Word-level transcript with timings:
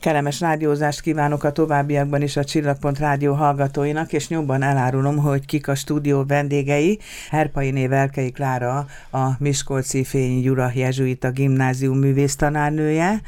Kellemes 0.00 0.40
rádiózást 0.40 1.00
kívánok 1.00 1.44
a 1.44 1.52
továbbiakban 1.52 2.22
is 2.22 2.36
a 2.36 2.44
Csillagpont 2.44 2.98
Rádió 2.98 3.34
hallgatóinak, 3.34 4.12
és 4.12 4.28
nyomban 4.28 4.62
elárulom, 4.62 5.16
hogy 5.16 5.46
kik 5.46 5.68
a 5.68 5.74
stúdió 5.74 6.24
vendégei. 6.24 6.98
Herpai 7.30 7.86
Velkei 7.86 8.30
Klára, 8.30 8.86
a 9.10 9.28
Miskolci 9.38 10.04
Fényi 10.04 10.40
Gyura 10.40 10.70
Jezsuita 10.74 11.30
Gimnázium 11.30 11.98
művésztanárnője, 11.98 13.20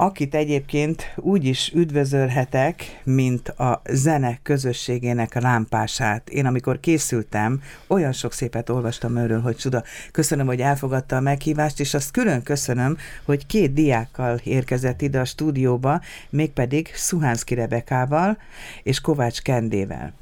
akit 0.00 0.34
egyébként 0.34 1.12
úgy 1.16 1.44
is 1.44 1.72
üdvözölhetek, 1.74 3.00
mint 3.04 3.48
a 3.48 3.82
zene 3.90 4.38
közösségének 4.42 5.40
lámpását. 5.40 6.28
Én 6.28 6.46
amikor 6.46 6.80
készültem, 6.80 7.62
olyan 7.86 8.12
sok 8.12 8.32
szépet 8.32 8.68
olvastam 8.68 9.16
őről, 9.16 9.40
hogy 9.40 9.56
csuda. 9.56 9.82
Köszönöm, 10.12 10.46
hogy 10.46 10.60
elfogadta 10.60 11.16
a 11.16 11.20
meghívást, 11.20 11.80
és 11.80 11.94
azt 11.94 12.10
külön 12.10 12.42
köszönöm, 12.42 12.96
hogy 13.24 13.46
két 13.46 13.72
diákkal 13.72 14.40
érkezett 14.44 15.02
ide 15.02 15.20
a 15.20 15.24
stúdióba, 15.24 16.00
mégpedig 16.30 16.90
Szuhánszki 16.94 17.54
Rebekával 17.54 18.38
és 18.82 19.00
Kovács 19.00 19.42
Kendével 19.42 20.12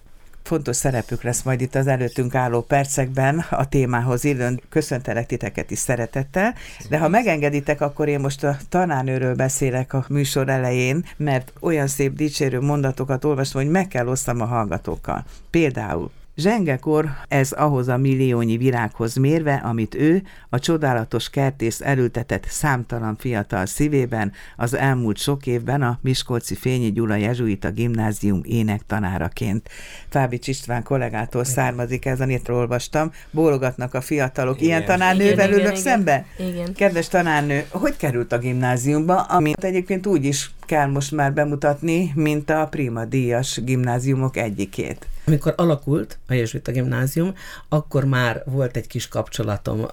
fontos 0.49 0.77
szerepük 0.77 1.23
lesz 1.23 1.43
majd 1.43 1.61
itt 1.61 1.75
az 1.75 1.87
előttünk 1.87 2.35
álló 2.35 2.61
percekben 2.61 3.45
a 3.51 3.69
témához 3.69 4.25
illőn. 4.25 4.61
Köszöntelek 4.69 5.27
titeket 5.27 5.71
is 5.71 5.79
szeretettel, 5.79 6.55
de 6.89 6.99
ha 6.99 7.09
megengeditek, 7.09 7.81
akkor 7.81 8.09
én 8.09 8.21
most 8.21 8.45
a 8.45 8.57
tanárnőről 8.69 9.35
beszélek 9.35 9.93
a 9.93 10.05
műsor 10.09 10.49
elején, 10.49 11.05
mert 11.17 11.53
olyan 11.61 11.87
szép 11.87 12.13
dicsérő 12.13 12.61
mondatokat 12.61 13.25
olvastam, 13.25 13.63
hogy 13.63 13.71
meg 13.71 13.89
kell 13.89 14.07
osztam 14.07 14.41
a 14.41 14.45
hallgatókkal. 14.45 15.25
Például 15.51 16.11
Zsengekor 16.41 17.11
ez 17.29 17.53
ahhoz 17.53 17.89
a 17.89 17.97
milliónyi 17.97 18.57
virághoz 18.57 19.17
mérve, 19.17 19.55
amit 19.55 19.95
ő, 19.95 20.23
a 20.49 20.59
csodálatos 20.59 21.31
kertész 21.31 21.81
elültetett 21.81 22.45
számtalan 22.49 23.17
fiatal 23.17 23.67
szívében 23.67 24.33
az 24.57 24.75
elmúlt 24.75 25.19
sok 25.19 25.47
évben 25.47 25.83
a 25.83 25.99
Miskolci 26.03 26.55
Fényi 26.55 26.93
Gyula 26.93 27.15
Jezsuita 27.15 27.71
Gimnázium 27.71 28.41
énektanáraként. 28.45 29.69
Fábics 30.09 30.49
István 30.49 30.83
kollégától 30.83 31.45
származik 31.45 32.05
ez, 32.05 32.21
amit 32.21 32.49
olvastam, 32.49 33.13
bólogatnak 33.31 33.95
a 33.95 34.01
fiatalok. 34.01 34.57
Igen. 34.57 34.67
Ilyen 34.67 34.85
tanárnővel 34.85 35.53
ülök 35.53 35.77
szembe? 35.77 36.27
Igen. 36.37 36.73
Kedves 36.73 37.09
tanárnő, 37.09 37.65
hogy 37.71 37.97
került 37.97 38.33
a 38.33 38.39
gimnáziumba, 38.39 39.21
amit 39.21 39.65
egyébként 39.65 40.07
úgy 40.07 40.25
is 40.25 40.51
kell 40.67 40.87
most 40.87 41.13
már 41.13 41.33
bemutatni, 41.33 42.13
mint 42.15 42.51
a 42.51 42.67
Prima 42.71 43.05
Díjas 43.05 43.61
gimnáziumok 43.65 44.37
egyikét. 44.37 45.07
Amikor 45.29 45.55
alakult 45.57 46.19
a 46.29 46.33
Jezsuita 46.33 46.73
Gimnázium, 46.73 47.35
akkor 47.69 48.05
már 48.05 48.43
volt 48.47 48.77
egy 48.77 48.87
kis 48.87 49.09
kapcsolatom 49.09 49.87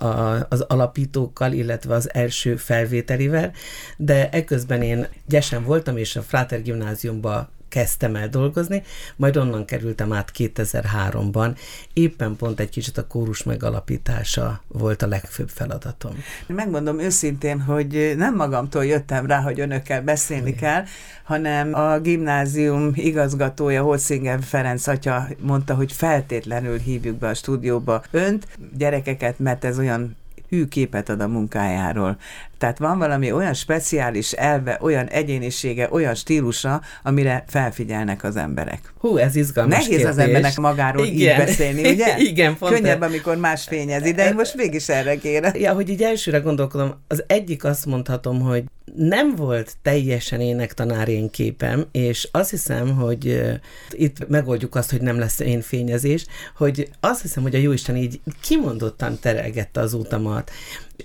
az 0.49 0.61
alapítókkal, 0.61 1.51
illetve 1.51 1.93
az 1.95 2.13
első 2.13 2.55
felvételivel, 2.55 3.51
de 3.97 4.29
ekközben 4.29 4.81
én 4.81 5.07
gyesen 5.27 5.63
voltam, 5.63 5.97
és 5.97 6.15
a 6.15 6.21
Fráter 6.21 6.61
Gimnáziumba 6.61 7.49
kezdtem 7.75 8.15
el 8.15 8.29
dolgozni, 8.29 8.83
majd 9.15 9.37
onnan 9.37 9.65
kerültem 9.65 10.13
át 10.13 10.31
2003-ban. 10.37 11.57
Éppen 11.93 12.35
pont 12.35 12.59
egy 12.59 12.69
kicsit 12.69 12.97
a 12.97 13.07
kórus 13.07 13.43
megalapítása 13.43 14.61
volt 14.67 15.01
a 15.01 15.07
legfőbb 15.07 15.49
feladatom. 15.49 16.23
Megmondom 16.47 16.99
őszintén, 16.99 17.61
hogy 17.61 18.13
nem 18.17 18.35
magamtól 18.35 18.85
jöttem 18.85 19.25
rá, 19.25 19.41
hogy 19.41 19.59
önökkel 19.59 20.01
beszélni 20.01 20.47
Igen. 20.47 20.59
kell, 20.59 20.83
hanem 21.23 21.73
a 21.73 21.99
gimnázium 21.99 22.91
igazgatója, 22.93 23.83
Holzinger 23.83 24.43
Ferenc 24.43 24.87
atya 24.87 25.27
mondta, 25.39 25.75
hogy 25.75 25.91
feltétlenül 25.91 26.77
hívjuk 26.77 27.17
be 27.17 27.27
a 27.27 27.33
stúdióba 27.33 28.03
önt, 28.11 28.47
gyerekeket, 28.77 29.39
mert 29.39 29.65
ez 29.65 29.79
olyan 29.79 30.15
hű 30.55 30.65
képet 30.65 31.09
ad 31.09 31.21
a 31.21 31.27
munkájáról. 31.27 32.17
Tehát 32.57 32.77
van 32.77 32.97
valami 32.97 33.31
olyan 33.31 33.53
speciális 33.53 34.31
elve, 34.31 34.77
olyan 34.81 35.07
egyénisége, 35.07 35.87
olyan 35.91 36.15
stílusa, 36.15 36.81
amire 37.03 37.43
felfigyelnek 37.47 38.23
az 38.23 38.35
emberek. 38.35 38.93
Hú, 38.99 39.17
ez 39.17 39.35
izgalmas 39.35 39.73
Nehéz 39.73 39.89
kérdés. 39.89 40.07
az 40.07 40.17
embernek 40.17 40.57
magáról 40.57 41.05
Igen. 41.05 41.39
így 41.39 41.45
beszélni, 41.45 41.91
ugye? 41.91 42.17
Igen, 42.31 42.57
pont 42.57 42.73
Könnyebb, 42.73 43.01
amikor 43.01 43.37
más 43.37 43.63
fényezi, 43.63 44.11
de 44.11 44.27
én 44.27 44.33
most 44.33 44.55
mégis 44.55 44.89
erre 44.89 45.15
kérem. 45.15 45.51
Ja, 45.55 45.73
hogy 45.73 45.89
így 45.89 46.03
elsőre 46.03 46.37
gondolkodom, 46.37 47.03
az 47.07 47.23
egyik 47.27 47.63
azt 47.63 47.85
mondhatom, 47.85 48.39
hogy 48.39 48.63
nem 48.93 49.35
volt 49.35 49.75
teljesen 49.81 50.41
énektanár 50.41 51.07
én 51.07 51.29
képem, 51.29 51.85
és 51.91 52.27
azt 52.31 52.49
hiszem, 52.49 52.95
hogy 52.95 53.41
itt 53.89 54.27
megoldjuk 54.27 54.75
azt, 54.75 54.91
hogy 54.91 55.01
nem 55.01 55.19
lesz 55.19 55.39
én 55.39 55.61
fényezés, 55.61 56.25
hogy 56.55 56.89
azt 56.99 57.21
hiszem, 57.21 57.43
hogy 57.43 57.55
a 57.55 57.59
Jóisten 57.59 57.95
így 57.95 58.19
kimondottan 58.41 59.19
terelgette 59.19 59.79
az 59.79 59.93
útamat 59.93 60.51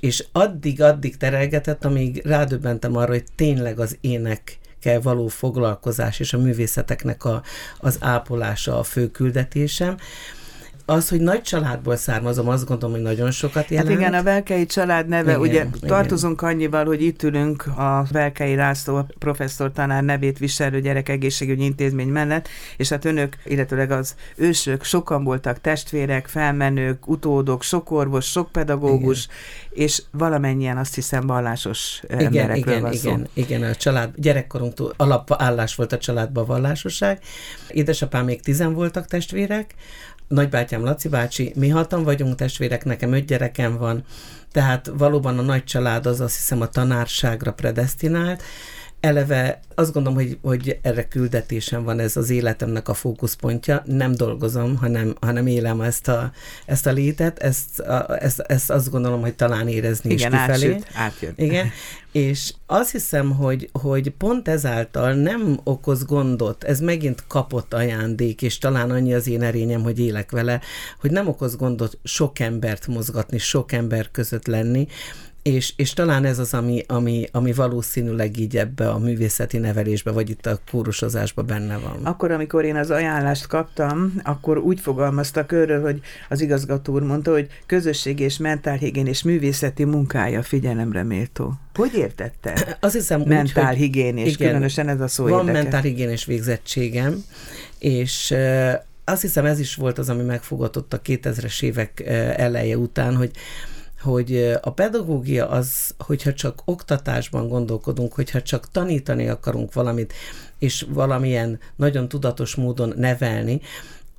és 0.00 0.24
addig-addig 0.32 1.16
terelgetett, 1.16 1.84
amíg 1.84 2.22
rádöbbentem 2.24 2.96
arra, 2.96 3.12
hogy 3.12 3.24
tényleg 3.34 3.78
az 3.80 3.96
ének 4.00 4.58
kell 4.80 5.00
való 5.00 5.28
foglalkozás 5.28 6.20
és 6.20 6.32
a 6.32 6.38
művészeteknek 6.38 7.24
a, 7.24 7.42
az 7.78 7.96
ápolása 8.00 8.78
a 8.78 8.82
fő 8.82 9.10
küldetésem 9.10 9.96
az, 10.90 11.08
hogy 11.08 11.20
nagy 11.20 11.42
családból 11.42 11.96
származom, 11.96 12.48
azt 12.48 12.66
gondolom, 12.66 12.94
hogy 12.94 13.04
nagyon 13.04 13.30
sokat 13.30 13.68
jelent. 13.68 13.88
Hát 13.88 13.98
igen, 13.98 14.14
a 14.14 14.22
Velkei 14.22 14.66
család 14.66 15.08
neve, 15.08 15.30
igen, 15.30 15.40
ugye 15.40 15.64
igen. 15.64 15.72
tartozunk 15.86 16.42
annyival, 16.42 16.84
hogy 16.84 17.02
itt 17.02 17.22
ülünk 17.22 17.66
a 17.66 18.06
Velkei 18.10 18.54
László 18.54 19.06
professzor 19.18 19.72
tanár 19.72 20.02
nevét 20.02 20.38
viselő 20.38 20.80
gyerekegészségügyi 20.80 21.64
intézmény 21.64 22.08
mellett, 22.08 22.48
és 22.76 22.88
hát 22.88 23.04
önök, 23.04 23.36
illetőleg 23.44 23.90
az 23.90 24.14
ősök, 24.36 24.84
sokan 24.84 25.24
voltak 25.24 25.60
testvérek, 25.60 26.26
felmenők, 26.26 27.08
utódok, 27.08 27.62
sok 27.62 27.90
orvos, 27.90 28.24
sok 28.24 28.52
pedagógus, 28.52 29.28
igen. 29.70 29.86
és 29.86 30.02
valamennyien 30.10 30.76
azt 30.76 30.94
hiszem 30.94 31.26
vallásos 31.26 32.00
igen, 32.04 32.24
emberekről 32.24 32.56
igen, 32.56 32.80
van 32.80 32.92
igen, 32.92 33.16
szó. 33.16 33.30
Igen, 33.32 33.62
a 33.62 33.74
család, 33.74 34.10
gyerekkorunktól 34.16 34.92
alapállás 34.96 35.74
volt 35.74 35.92
a 35.92 35.98
családban 35.98 36.46
vallásosság. 36.46 37.18
Édesapám 37.68 38.24
még 38.24 38.42
tizen 38.42 38.74
voltak 38.74 39.06
testvérek, 39.06 39.74
nagybátyám 40.30 40.84
Laci 40.84 41.08
bácsi, 41.08 41.52
mi 41.56 41.68
hatan 41.68 42.02
vagyunk 42.02 42.34
testvérek, 42.34 42.84
nekem 42.84 43.12
öt 43.12 43.26
gyerekem 43.26 43.76
van, 43.76 44.04
tehát 44.52 44.90
valóban 44.96 45.38
a 45.38 45.42
nagy 45.42 45.64
család 45.64 46.06
az 46.06 46.20
azt 46.20 46.34
hiszem 46.34 46.60
a 46.60 46.68
tanárságra 46.68 47.52
predestinált, 47.52 48.42
eleve 49.00 49.60
azt 49.74 49.92
gondolom, 49.92 50.18
hogy, 50.18 50.38
hogy 50.42 50.78
erre 50.82 51.08
küldetésem 51.08 51.84
van 51.84 51.98
ez 51.98 52.16
az 52.16 52.30
életemnek 52.30 52.88
a 52.88 52.94
fókuszpontja. 52.94 53.82
Nem 53.84 54.12
dolgozom, 54.12 54.76
hanem, 54.76 55.14
hanem 55.20 55.46
élem 55.46 55.80
ezt 55.80 56.08
a, 56.08 56.32
ezt 56.66 56.86
a 56.86 56.92
létet, 56.92 57.38
ezt, 57.38 57.78
a, 57.78 58.22
ezt, 58.22 58.40
ezt 58.40 58.70
azt 58.70 58.90
gondolom, 58.90 59.20
hogy 59.20 59.34
talán 59.34 59.68
érezni 59.68 60.12
Igen, 60.12 60.32
is 60.32 60.38
kifelé. 60.38 60.72
Átjött, 60.72 60.86
átjött. 60.94 61.38
Igen, 61.38 61.70
és 62.12 62.54
azt 62.66 62.90
hiszem, 62.90 63.30
hogy, 63.30 63.68
hogy 63.72 64.10
pont 64.10 64.48
ezáltal 64.48 65.12
nem 65.12 65.60
okoz 65.64 66.04
gondot, 66.04 66.64
ez 66.64 66.80
megint 66.80 67.24
kapott 67.26 67.74
ajándék, 67.74 68.42
és 68.42 68.58
talán 68.58 68.90
annyi 68.90 69.14
az 69.14 69.26
én 69.26 69.42
erényem, 69.42 69.82
hogy 69.82 69.98
élek 69.98 70.30
vele, 70.30 70.60
hogy 71.00 71.10
nem 71.10 71.28
okoz 71.28 71.56
gondot 71.56 71.98
sok 72.04 72.38
embert 72.38 72.86
mozgatni, 72.86 73.38
sok 73.38 73.72
ember 73.72 74.10
között 74.10 74.46
lenni, 74.46 74.86
és, 75.42 75.72
és 75.76 75.92
talán 75.92 76.24
ez 76.24 76.38
az, 76.38 76.54
ami, 76.54 76.84
ami, 76.88 77.26
ami 77.32 77.52
valószínűleg 77.52 78.38
így 78.38 78.56
ebbe 78.56 78.90
a 78.90 78.98
művészeti 78.98 79.58
nevelésbe, 79.58 80.10
vagy 80.10 80.30
itt 80.30 80.46
a 80.46 80.58
kórusozásba 80.70 81.42
benne 81.42 81.78
van. 81.78 82.04
Akkor, 82.04 82.30
amikor 82.30 82.64
én 82.64 82.76
az 82.76 82.90
ajánlást 82.90 83.46
kaptam, 83.46 84.14
akkor 84.22 84.58
úgy 84.58 84.80
fogalmaztak 84.80 85.52
őről, 85.52 85.82
hogy 85.82 86.00
az 86.28 86.40
igazgató 86.40 86.92
úr 86.92 87.02
mondta, 87.02 87.32
hogy 87.32 87.48
közösség 87.66 88.20
és 88.20 88.36
mentálhigién 88.38 89.06
és 89.06 89.22
művészeti 89.22 89.84
munkája 89.84 90.42
figyelemre 90.42 91.02
méltó. 91.02 91.52
Hogy 91.74 91.94
értette? 91.94 92.54
Azt 92.80 92.94
hiszem 92.94 93.20
mentálhigiénés, 93.20 94.26
és 94.26 94.36
különösen 94.36 94.88
ez 94.88 95.00
a 95.00 95.08
szó 95.08 95.26
Van 95.26 95.44
mentálhigiénés 95.44 96.24
végzettségem, 96.24 97.24
és 97.78 98.34
azt 99.04 99.20
hiszem 99.20 99.44
ez 99.44 99.58
is 99.58 99.74
volt 99.74 99.98
az, 99.98 100.08
ami 100.08 100.22
megfogatott 100.22 100.92
a 100.92 101.00
2000-es 101.00 101.62
évek 101.62 102.02
eleje 102.36 102.76
után, 102.76 103.16
hogy 103.16 103.30
hogy 104.00 104.56
a 104.60 104.72
pedagógia 104.72 105.48
az, 105.48 105.94
hogyha 105.98 106.32
csak 106.32 106.62
oktatásban 106.64 107.48
gondolkodunk, 107.48 108.12
hogyha 108.12 108.42
csak 108.42 108.70
tanítani 108.70 109.28
akarunk 109.28 109.72
valamit, 109.72 110.12
és 110.58 110.86
valamilyen 110.88 111.58
nagyon 111.76 112.08
tudatos 112.08 112.54
módon 112.54 112.94
nevelni, 112.96 113.60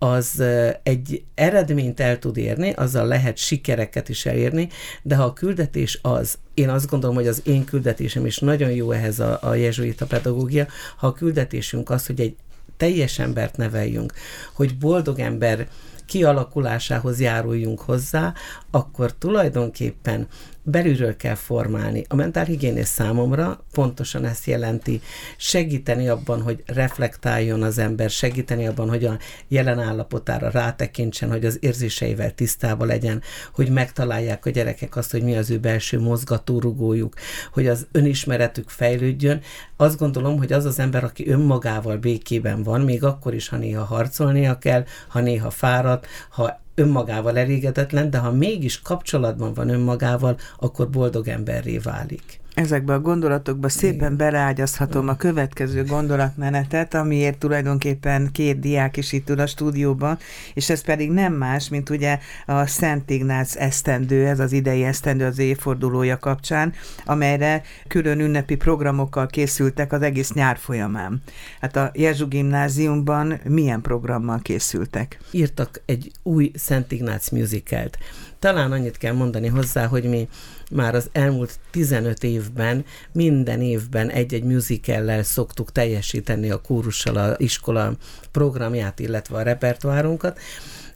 az 0.04 0.44
egy 0.83 1.24
eredményt 1.36 2.00
el 2.00 2.19
tud 2.19 2.38
érni, 2.38 2.72
azzal 2.72 3.07
lehet 3.07 3.38
sikereket 3.38 4.10
is 4.10 4.25
elérni, 4.25 4.69
de 5.01 5.16
ha 5.16 5.24
a 5.24 5.33
küldetés 5.33 6.00
az, 6.01 6.38
én 6.54 6.69
azt 6.69 6.89
gondolom, 6.89 7.16
hogy 7.16 7.27
az 7.27 7.42
én 7.45 7.63
küldetésem 7.63 8.25
is 8.25 8.39
nagyon 8.39 8.72
jó 8.72 8.92
ehhez 8.92 9.19
a, 9.19 9.39
a 9.42 9.54
jezsuita 9.54 10.06
pedagógia, 10.06 10.68
ha 10.98 11.07
a 11.07 11.13
küldetésünk 11.13 11.89
az, 11.89 12.06
hogy 12.06 12.19
egy 12.19 12.36
teljes 12.77 13.19
embert 13.19 13.57
neveljünk, 13.57 14.13
hogy 14.54 14.77
boldog 14.77 15.19
ember 15.19 15.68
kialakulásához 16.12 17.19
járuljunk 17.19 17.81
hozzá, 17.81 18.34
akkor 18.72 19.13
tulajdonképpen 19.13 20.28
belülről 20.63 21.16
kell 21.16 21.36
formálni. 21.36 22.06
A 22.08 22.16
mentálhigiénés 22.16 22.88
számomra 22.88 23.63
pontosan 23.74 24.25
ezt 24.25 24.46
jelenti, 24.46 25.02
segíteni 25.38 26.08
abban, 26.08 26.42
hogy 26.42 26.63
reflektáljon 26.66 27.63
az 27.63 27.78
ember, 27.78 28.10
segíteni 28.10 28.68
abban, 28.68 28.90
hogy 28.90 29.06
a 29.06 29.18
jelen 29.48 29.80
állapotára 29.80 30.50
rátekintsen, 30.50 31.30
hogy 31.30 31.46
az 31.46 31.58
érzéseivel 31.62 32.31
tisztában 32.31 32.88
legyen, 32.88 33.22
hogy 33.54 33.69
megtalálják 33.69 34.46
a 34.46 34.50
gyerekek 34.50 34.96
azt, 34.96 35.12
hogy 35.12 35.24
mi 35.24 35.38
az 35.38 35.50
ő 35.50 35.60
belső 35.60 36.00
mozgatórugójuk, 36.00 37.13
hogy 37.54 37.68
az 37.68 37.88
önismeretük 37.92 38.69
fejlődjön. 38.69 39.42
Azt 39.78 39.98
gondolom, 39.98 40.38
hogy 40.38 40.54
az 40.54 40.66
az 40.66 40.80
ember, 40.80 41.04
aki 41.04 41.30
önmagával 41.30 41.98
békében 41.98 42.63
van, 42.63 42.81
még 42.81 43.04
akkor 43.04 43.34
is, 43.34 43.48
ha 43.48 43.58
néha 43.58 43.84
harcolnia 43.84 44.58
kell, 44.58 44.86
ha 45.08 45.19
néha 45.19 45.50
fáradt, 45.50 46.08
ha 46.30 46.61
önmagával 46.75 47.38
elégedetlen, 47.38 48.09
de 48.09 48.18
ha 48.18 48.31
mégis 48.31 48.81
kapcsolatban 48.81 49.53
van 49.53 49.69
önmagával, 49.69 50.38
akkor 50.59 50.89
boldog 50.89 51.27
emberré 51.27 51.77
válik. 51.77 52.40
Ezekbe 52.53 52.94
a 52.94 53.00
gondolatokba 53.00 53.69
szépen 53.69 54.18
beleágyazhatom 54.18 55.07
a 55.07 55.15
következő 55.15 55.86
gondolatmenetet, 55.86 56.94
amiért 56.94 57.38
tulajdonképpen 57.38 58.30
két 58.31 58.59
diák 58.59 58.98
is 58.98 59.12
itt 59.12 59.30
ül 59.30 59.39
a 59.39 59.48
stúdióban, 59.48 60.18
és 60.53 60.69
ez 60.69 60.81
pedig 60.81 61.12
nem 61.12 61.33
más, 61.33 61.69
mint 61.69 61.89
ugye 61.89 62.19
a 62.45 62.65
Szent 62.65 63.09
Ignác 63.09 63.56
esztendő, 63.56 64.27
ez 64.27 64.39
az 64.39 64.51
idei 64.51 64.83
esztendő 64.83 65.25
az 65.25 65.39
évfordulója 65.39 66.18
kapcsán, 66.18 66.74
amelyre 67.06 67.62
külön 67.88 68.19
ünnepi 68.19 68.56
programokkal 68.56 69.27
készültek 69.27 69.94
az 69.94 70.01
egész 70.01 70.31
nyár 70.33 70.57
folyamán. 70.57 71.21
Hát 71.62 71.75
a 71.75 71.92
Jezsu 71.94 72.27
gimnáziumban 72.27 73.39
milyen 73.44 73.81
programmal 73.81 74.39
készültek? 74.39 75.19
Írtak 75.31 75.81
egy 75.86 76.12
új 76.24 76.51
Szent 76.56 76.92
Ignác 76.92 77.30
musicalt. 77.30 77.98
Talán 78.39 78.71
annyit 78.71 78.98
kell 78.98 79.13
mondani 79.13 79.48
hozzá, 79.48 79.86
hogy 79.86 80.03
mi 80.03 80.27
már 80.71 80.95
az 80.95 81.09
elmúlt 81.12 81.59
15 81.71 82.23
évben 82.23 82.85
minden 83.12 83.62
évben 83.62 84.09
egy-egy 84.09 84.44
musicallel 84.44 85.23
szoktuk 85.23 85.71
teljesíteni 85.71 86.51
a 86.51 86.62
kórussal 86.62 87.15
a 87.15 87.35
iskola 87.38 87.94
programját, 88.31 89.00
illetve 89.00 89.38
a 89.38 89.41
repertoárunkat, 89.41 90.39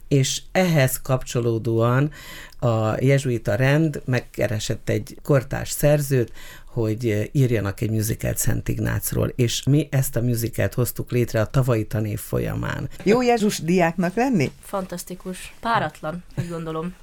és 0.08 0.42
ehhez 0.52 1.00
kapcsolódóan 1.02 2.10
a 2.58 3.04
jezsuita 3.04 3.54
rend 3.54 4.02
megkeresett 4.04 4.88
egy 4.88 5.18
kortárs 5.22 5.70
szerzőt, 5.70 6.32
hogy 6.66 7.30
írjanak 7.32 7.80
egy 7.80 7.90
musicalt 7.90 8.38
Szent 8.38 8.68
Ignácról, 8.68 9.32
és 9.36 9.62
mi 9.62 9.88
ezt 9.90 10.16
a 10.16 10.20
musicalt 10.20 10.74
hoztuk 10.74 11.10
létre 11.10 11.40
a 11.40 11.46
tavalyi 11.46 11.86
tanév 11.86 12.18
folyamán. 12.18 12.88
Jó 13.02 13.22
Jézus 13.22 13.60
diáknak 13.60 14.14
lenni? 14.14 14.50
Fantasztikus. 14.62 15.54
Páratlan, 15.60 16.22
úgy 16.38 16.48
gondolom. 16.48 16.94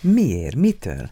Miért? 0.00 0.54
Mitől? 0.54 1.10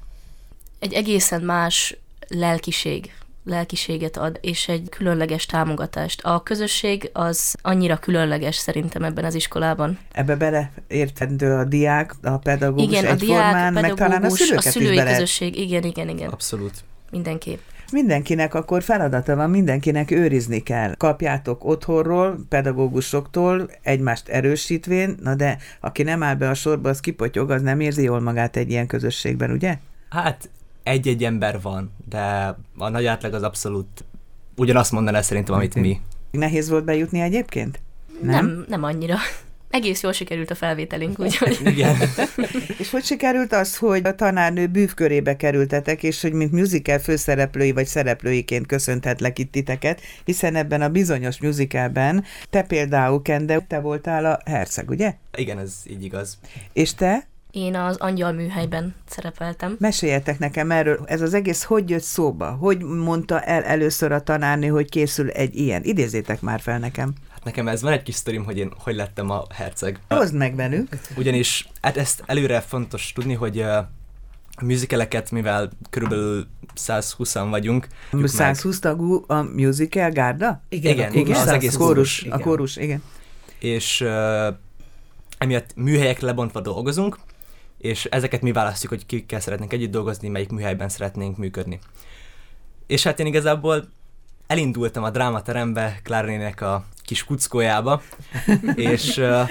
Egy 0.83 0.93
egészen 0.93 1.41
más 1.41 1.97
lelkiség 2.29 3.13
lelkiséget 3.45 4.17
ad, 4.17 4.39
és 4.41 4.69
egy 4.69 4.89
különleges 4.89 5.47
támogatást. 5.47 6.21
A 6.25 6.43
közösség 6.43 7.11
az 7.13 7.57
annyira 7.63 7.97
különleges 7.97 8.57
szerintem 8.57 9.03
ebben 9.03 9.25
az 9.25 9.35
iskolában. 9.35 9.99
Ebbe 10.13 10.37
beleértendő 10.37 11.53
a 11.53 11.65
diák, 11.65 12.15
a 12.23 12.39
pedagógus 12.39 12.83
Igen, 12.83 13.05
a 13.05 13.15
diák, 13.15 13.21
egyformán, 13.21 13.73
meg 13.73 13.95
talán 13.95 14.13
a 14.13 14.15
pedagógus, 14.15 14.39
szülőket 14.39 14.65
a 14.65 14.69
is 14.69 14.75
szülői 14.75 14.97
bele 14.97 15.13
közösség, 15.13 15.59
igen, 15.59 15.83
igen, 15.83 16.09
igen, 16.09 16.29
Abszolút. 16.29 16.85
mindenképp. 17.11 17.61
Mindenkinek 17.93 18.55
akkor 18.55 18.83
feladata 18.83 19.37
van, 19.37 19.51
mindenkinek 19.51 20.11
őrizni 20.11 20.63
kell. 20.63 20.95
Kapjátok 20.97 21.65
otthonról, 21.65 22.39
pedagógusoktól, 22.49 23.71
egymást 23.83 24.29
erősítvén, 24.29 25.17
na 25.23 25.35
de 25.35 25.59
aki 25.81 26.03
nem 26.03 26.23
áll 26.23 26.35
be 26.35 26.49
a 26.49 26.55
sorba, 26.55 26.89
az 26.89 27.01
kipotyog, 27.01 27.51
az 27.51 27.63
nem 27.63 27.81
érzi 27.81 28.03
jól 28.03 28.21
magát 28.21 28.57
egy 28.57 28.71
ilyen 28.71 28.87
közösségben, 28.87 29.51
ugye? 29.51 29.79
Hát 30.09 30.49
egy-egy 30.83 31.25
ember 31.25 31.61
van, 31.61 31.93
de 32.09 32.57
a 32.79 32.89
nagy 32.89 33.07
átlag 33.07 33.35
az 33.35 33.43
abszolút 33.43 34.05
ugyanazt 34.57 34.93
mondaná 34.93 35.21
szerintem, 35.21 35.55
amit 35.55 35.75
mi. 35.75 36.01
Nehéz 36.31 36.69
volt 36.69 36.85
bejutni 36.85 37.21
egyébként? 37.21 37.81
Nem, 38.23 38.47
nem, 38.47 38.65
nem 38.69 38.83
annyira. 38.83 39.17
Egész 39.73 40.03
jól 40.03 40.13
sikerült 40.13 40.51
a 40.51 40.55
felvételünk, 40.55 41.19
úgyhogy 41.19 41.59
Igen. 41.73 41.97
És 42.79 42.91
hogy 42.91 43.05
sikerült 43.05 43.53
az, 43.53 43.77
hogy 43.77 44.07
a 44.07 44.15
tanárnő 44.15 44.67
bűvkörébe 44.67 45.37
kerültetek, 45.37 46.03
és 46.03 46.23
hogy 46.23 46.33
mint 46.33 46.53
musical 46.53 46.99
főszereplői 46.99 47.73
vagy 47.73 47.87
szereplőiként 47.87 48.67
köszönhetlek 48.67 49.39
itt 49.39 49.53
titeket, 49.53 50.01
hiszen 50.25 50.55
ebben 50.55 50.83
a 50.83 50.89
bizonyos 50.89 51.41
musicalben 51.41 52.25
te 52.51 52.63
például, 52.63 53.23
Kende, 53.23 53.59
te 53.69 53.81
voltál 53.81 54.25
a 54.25 54.39
herceg, 54.51 54.91
ugye? 54.91 55.15
Igen, 55.37 55.59
ez 55.59 55.73
így 55.91 56.05
igaz. 56.05 56.39
És 56.73 56.95
te? 56.95 57.27
Én 57.53 57.77
az 57.77 57.97
angyal 57.97 58.33
műhelyben 58.33 58.95
szerepeltem. 59.09 59.77
Meséljetek 59.79 60.39
nekem 60.39 60.71
erről, 60.71 61.01
ez 61.05 61.21
az 61.21 61.35
egész 61.35 61.63
hogy 61.63 61.91
jött 61.91 62.03
szóba? 62.03 62.51
Hogy 62.51 62.83
mondta 62.83 63.41
el 63.41 63.63
először 63.63 64.13
a 64.13 64.21
tanárnő, 64.21 64.69
hogy 64.69 64.89
készül 64.89 65.31
egy 65.31 65.57
ilyen? 65.57 65.83
Idézzétek 65.85 66.41
már 66.41 66.61
fel 66.61 66.79
nekem. 66.79 67.13
Hát 67.31 67.45
nekem 67.45 67.69
ez 67.69 67.83
van 67.83 67.93
egy 67.93 68.03
kis 68.03 68.15
sztorim, 68.15 68.45
hogy 68.45 68.59
én 68.59 68.73
hogy 68.79 68.95
lettem 68.95 69.31
a 69.31 69.45
herceg. 69.55 70.01
Hozd 70.09 70.35
meg 70.35 70.55
velünk. 70.55 70.89
Ugyanis 71.17 71.69
hát 71.81 71.97
ezt 71.97 72.23
előre 72.27 72.61
fontos 72.61 73.13
tudni, 73.13 73.35
hogy 73.35 73.61
a 73.61 73.91
musicaleket, 74.61 75.31
mivel 75.31 75.71
körülbelül 75.91 76.47
120-an 76.77 77.47
vagyunk, 77.51 77.87
tudjuk 78.11 78.31
meg- 78.31 78.55
120 78.55 78.79
tagú 78.79 79.25
a 79.27 79.43
musical 79.43 80.11
gárda? 80.11 80.63
Igen, 80.69 80.93
a 80.93 80.95
igen, 80.95 81.13
kórus 81.13 81.37
az 81.37 81.37
120, 81.37 81.55
egész 81.55 81.77
kórus, 81.77 82.23
igen. 82.23 82.39
a 82.39 82.41
kórus, 82.43 82.77
igen. 82.77 83.03
és 83.59 84.01
uh, 84.01 84.55
emiatt 85.39 85.75
műhelyek 85.75 86.21
lebontva 86.21 86.61
dolgozunk, 86.61 87.19
és 87.83 88.05
ezeket 88.05 88.43
mi 88.43 88.53
választjuk, 88.53 88.93
hogy 88.93 89.07
kikkel 89.07 89.41
szeretnénk 89.41 89.73
együtt 89.73 89.91
dolgozni, 89.91 90.29
melyik 90.29 90.51
műhelyben 90.51 90.89
szeretnénk 90.89 91.37
működni. 91.37 91.79
És 92.87 93.03
hát 93.03 93.21
én 93.21 93.27
igazából 93.27 93.89
elindultam 94.47 95.03
a 95.03 95.11
drámaterembe 95.11 96.01
Klára 96.03 96.27
néninek 96.27 96.61
a 96.61 96.85
kis 97.05 97.25
kuckójába, 97.25 98.03
és 98.75 99.17
uh, 99.17 99.49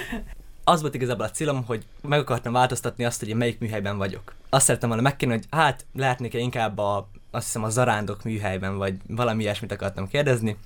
az 0.64 0.82
volt 0.82 0.94
igazából 0.94 1.26
a 1.26 1.32
célom, 1.32 1.64
hogy 1.66 1.86
meg 2.02 2.20
akartam 2.20 2.54
változtatni 2.54 3.06
azt, 3.06 3.20
hogy 3.20 3.30
én 3.30 3.38
melyik 3.38 3.60
műhelyben 3.60 3.98
vagyok. 3.98 4.34
Azt 4.50 4.66
szerettem 4.66 4.90
volna 4.90 5.04
megkérni, 5.04 5.36
hogy 5.36 5.46
hát 5.50 5.86
lehetnék-e 5.94 6.38
inkább 6.38 6.78
a, 6.78 7.10
azt 7.32 7.46
hiszem 7.46 7.64
a 7.64 7.70
zarándok 7.70 8.24
műhelyben, 8.24 8.78
vagy 8.78 8.96
valami 9.08 9.44
ilyesmit 9.44 9.72
akartam 9.72 10.08
kérdezni. 10.08 10.58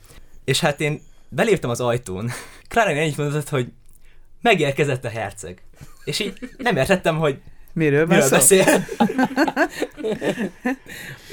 És 0.44 0.60
hát 0.60 0.82
én 0.82 1.02
beléptem 1.30 1.70
az 1.70 1.82
ajtón. 1.82 2.30
Klára 2.68 2.94
néni 2.94 3.06
így 3.06 3.18
mondott, 3.18 3.50
hogy 3.50 3.72
megérkezett 4.42 5.06
a 5.06 5.10
herceg. 5.10 5.64
És 6.04 6.20
így 6.20 6.50
nem 6.58 6.78
értettem, 6.78 7.18
hogy 7.18 7.42
Miről 7.76 8.08
van 8.08 8.16
miről 8.16 8.30
szó? 8.30 8.36
beszél. 8.36 8.66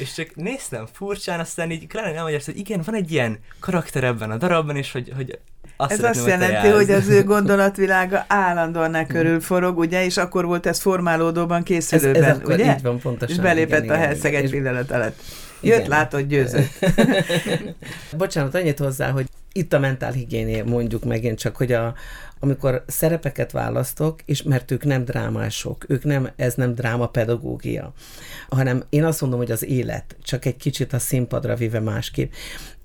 és 0.00 0.12
csak 0.12 0.34
néztem 0.34 0.86
furcsán, 0.92 1.40
aztán 1.40 1.70
így 1.70 1.86
Klára 1.86 2.12
nem 2.12 2.24
hogy 2.24 2.56
igen, 2.56 2.82
van 2.84 2.94
egy 2.94 3.12
ilyen 3.12 3.38
karakter 3.60 4.04
ebben 4.04 4.30
a 4.30 4.36
darabban, 4.36 4.76
és 4.76 4.92
hogy, 4.92 5.12
hogy 5.16 5.38
azt 5.76 5.92
Ez 5.92 6.02
azt 6.02 6.26
jelenti, 6.26 6.68
hogy 6.68 6.90
az 6.90 7.08
ő 7.08 7.24
gondolatvilága 7.24 8.24
állandóan 8.46 8.90
ne 8.90 9.06
körül 9.06 9.40
forog, 9.40 9.78
ugye, 9.78 10.04
és 10.04 10.16
akkor 10.16 10.44
volt 10.44 10.66
ez 10.66 10.80
formálódóban 10.80 11.58
Ez, 11.58 11.64
készülőben, 11.64 12.22
ez 12.24 12.36
akkor 12.36 12.54
ugye? 12.54 12.74
így 12.74 12.82
van 12.82 12.98
pontosan. 12.98 13.36
és 13.36 13.42
belépett 13.42 13.84
igen, 13.84 13.96
a 13.96 13.98
herceg 13.98 14.34
egy 14.34 14.50
pillanat 14.50 14.90
alatt. 14.90 15.22
Jött, 15.60 15.78
Igen. 15.78 15.88
látott, 15.88 16.28
győzött. 16.28 16.78
Bocsánat, 18.16 18.54
annyit 18.54 18.78
hozzá, 18.78 19.10
hogy 19.10 19.26
itt 19.52 19.72
a 19.72 19.78
mentálhigiéné 19.78 20.62
mondjuk 20.62 21.04
megint 21.04 21.38
csak, 21.38 21.56
hogy 21.56 21.72
a, 21.72 21.94
amikor 22.38 22.84
szerepeket 22.86 23.52
választok, 23.52 24.20
és 24.24 24.42
mert 24.42 24.70
ők 24.70 24.84
nem 24.84 25.04
drámások, 25.04 25.84
ők 25.88 26.04
nem, 26.04 26.30
ez 26.36 26.54
nem 26.54 26.74
drámapedagógia, 26.74 27.92
hanem 28.48 28.82
én 28.88 29.04
azt 29.04 29.20
mondom, 29.20 29.38
hogy 29.38 29.50
az 29.50 29.64
élet, 29.64 30.16
csak 30.22 30.44
egy 30.44 30.56
kicsit 30.56 30.92
a 30.92 30.98
színpadra 30.98 31.54
vive 31.54 31.80
másképp. 31.80 32.32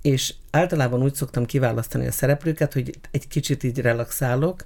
És 0.02 0.34
általában 0.52 1.04
úgy 1.04 1.14
szoktam 1.14 1.46
kiválasztani 1.46 2.08
a 2.08 2.12
szereplőket, 2.12 2.74
hogy 2.74 2.92
egy 3.12 3.28
kicsit 3.28 3.64
így 3.64 3.80
relaxálok, 3.80 4.66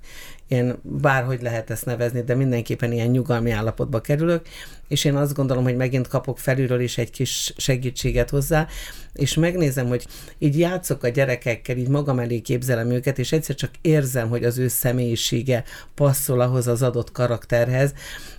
én 0.52 0.76
bárhogy 0.82 1.42
lehet 1.42 1.70
ezt 1.70 1.86
nevezni, 1.86 2.22
de 2.22 2.36
mindenképpen 2.36 2.92
ilyen 2.92 3.08
nyugalmi 3.08 3.52
állapotba 3.52 4.02
kerülök, 4.02 4.48
és 4.88 5.06
én 5.06 5.16
azt 5.16 5.34
gondolom, 5.34 5.64
hogy 5.64 5.76
megint 5.76 6.08
kapok 6.08 6.40
felülről 6.40 6.80
is 6.80 6.98
egy 6.98 7.10
kis 7.10 7.54
segítséget 7.58 8.30
hozzá, 8.30 8.68
és 9.14 9.34
megnézem, 9.34 9.88
hogy 9.88 10.06
így 10.40 10.60
játszok 10.60 11.04
a 11.04 11.08
gyerekekkel, 11.08 11.78
így 11.78 11.88
magam 11.88 12.20
elé 12.20 12.40
képzelem 12.40 12.90
őket, 12.90 13.20
és 13.20 13.32
egyszer 13.32 13.56
csak 13.56 13.72
érzem, 13.82 14.30
hogy 14.30 14.44
az 14.44 14.58
ő 14.58 14.68
személyisége 14.68 15.64
passzol 15.96 16.42
ahhoz 16.42 16.68
az 16.68 16.82
adott 16.82 17.12
karakterhez, 17.12 17.94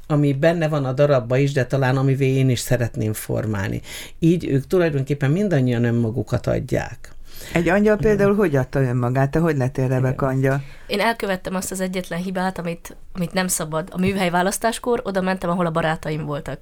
ami 0.07 0.33
benne 0.33 0.69
van 0.69 0.85
a 0.85 0.93
darabba 0.93 1.37
is, 1.37 1.53
de 1.53 1.67
talán 1.67 1.97
amivé 1.97 2.27
én 2.27 2.51
is 2.51 2.59
szeretném 2.59 3.13
formálni. 3.13 3.81
Így 4.19 4.47
ők 4.47 4.67
tulajdonképpen 4.67 5.31
mindannyian 5.31 5.85
önmagukat 5.85 6.47
adják. 6.47 7.15
Egy 7.53 7.69
angyal 7.69 7.97
például 7.97 8.35
hogy 8.35 8.57
adta 8.57 8.81
önmagát? 8.81 9.31
Te 9.31 9.39
hogy 9.39 9.57
lettél 9.57 9.89
Rebek 9.89 10.23
angyal? 10.23 10.63
Én 10.87 11.01
elkövettem 11.01 11.55
azt 11.55 11.71
az 11.71 11.81
egyetlen 11.81 12.19
hibát, 12.19 12.59
amit, 12.59 12.97
amit 13.13 13.33
nem 13.33 13.49
szabad. 13.49 13.89
A 13.93 13.99
műhely 13.99 14.31
választáskor 14.31 15.01
oda 15.05 15.21
mentem, 15.21 15.51
ahol 15.51 15.67
a 15.67 15.71
barátaim 15.71 16.25
voltak. 16.25 16.59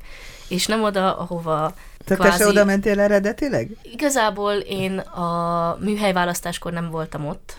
És 0.48 0.66
nem 0.66 0.82
oda, 0.82 1.18
ahova 1.18 1.74
Tehát 2.04 2.22
te 2.22 2.36
se 2.36 2.46
oda 2.46 2.64
mentél 2.64 3.00
eredetileg? 3.00 3.76
Igazából 3.82 4.52
én 4.52 4.98
a 4.98 5.76
műhely 5.80 6.12
választáskor 6.12 6.72
nem 6.72 6.90
voltam 6.90 7.26
ott, 7.26 7.54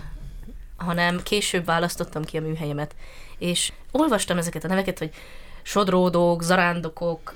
hanem 0.77 1.23
később 1.23 1.65
választottam 1.65 2.23
ki 2.23 2.37
a 2.37 2.41
műhelyemet. 2.41 2.95
És 3.37 3.71
olvastam 3.91 4.37
ezeket 4.37 4.63
a 4.63 4.67
neveket, 4.67 4.99
hogy 4.99 5.11
sodródók, 5.61 6.43
zarándokok, 6.43 7.35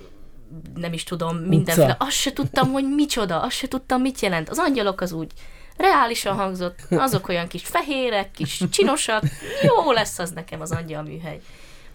nem 0.76 0.94
is 0.94 1.04
tudom, 1.04 1.38
mindenféle. 1.38 1.96
Azt 2.00 2.12
se 2.12 2.34
tudtam, 2.34 2.72
hogy 2.72 2.86
micsoda, 2.96 3.42
azt 3.42 3.56
se 3.56 3.68
tudtam, 3.68 4.02
mit 4.02 4.20
jelent. 4.20 4.50
Az 4.50 4.58
angyalok 4.60 5.02
az 5.02 5.12
úgy 5.12 5.32
reálisan 5.78 6.36
hangzott, 6.36 6.80
azok 6.90 7.28
olyan 7.28 7.48
kis 7.48 7.62
fehérek, 7.64 8.32
kis 8.32 8.62
csinosak, 8.70 9.24
jó 9.62 9.92
lesz 9.92 10.20
az 10.20 10.32
nekem 10.32 10.62
az 10.62 10.72
angyal 10.72 11.04
műhely. 11.04 11.40